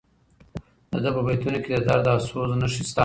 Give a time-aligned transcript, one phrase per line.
[0.89, 2.99] د ده په بیتونو کې د درد او سوز نښې شته.